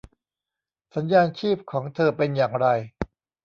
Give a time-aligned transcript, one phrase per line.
[0.95, 2.67] สัญญาณชีพของเธอเป็นอย่างไร